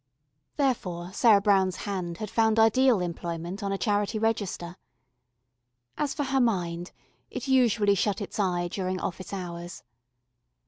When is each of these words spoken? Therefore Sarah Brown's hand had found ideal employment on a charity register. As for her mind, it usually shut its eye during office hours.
Therefore 0.55 1.13
Sarah 1.13 1.41
Brown's 1.41 1.75
hand 1.85 2.17
had 2.17 2.31
found 2.31 2.57
ideal 2.57 3.01
employment 3.01 3.61
on 3.61 3.71
a 3.71 3.77
charity 3.77 4.17
register. 4.17 4.75
As 5.95 6.11
for 6.15 6.23
her 6.23 6.41
mind, 6.41 6.91
it 7.29 7.47
usually 7.47 7.93
shut 7.93 8.19
its 8.19 8.39
eye 8.39 8.67
during 8.67 8.99
office 8.99 9.31
hours. 9.31 9.83